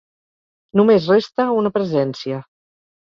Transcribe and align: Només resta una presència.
Només 0.79 1.05
resta 1.13 1.47
una 1.59 1.73
presència. 1.77 2.41